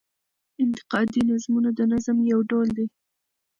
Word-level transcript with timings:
انتقادي 0.63 1.21
نظمونه 1.29 1.69
د 1.77 1.79
نظم 1.93 2.17
يو 2.31 2.39
ډول 2.49 2.67
دﺉ. 2.77 2.85